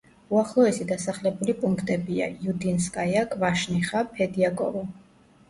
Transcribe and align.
უახლოესი 0.35 0.87
დასახლებული 0.91 1.55
პუნქტებია: 1.59 2.31
იუდინსკაია, 2.47 3.23
კვაშნიხა, 3.35 4.03
ფედიაკოვო. 4.17 4.85